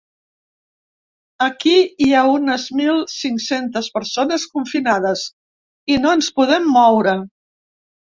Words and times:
Aquí 1.47 1.73
hi 2.05 2.07
ha 2.19 2.23
unes 2.37 2.65
mil 2.79 2.97
cinc-centes 3.15 3.89
persones 3.97 4.47
confinades 4.55 5.27
i 5.97 5.99
no 6.07 6.15
ens 6.15 6.31
podem 6.41 6.67
moure. 6.79 7.15